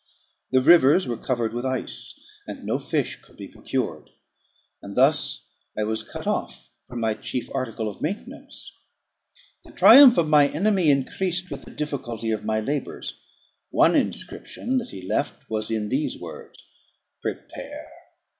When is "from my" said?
6.87-7.13